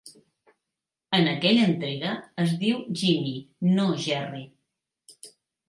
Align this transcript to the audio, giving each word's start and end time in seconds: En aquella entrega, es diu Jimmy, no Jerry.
En 1.17 1.29
aquella 1.33 1.67
entrega, 1.73 2.15
es 2.45 2.57
diu 2.65 2.81
Jimmy, 3.03 3.37
no 3.77 3.89
Jerry. 4.09 4.45